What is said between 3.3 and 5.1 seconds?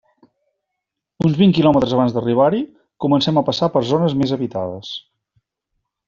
a passar per zones més habitades.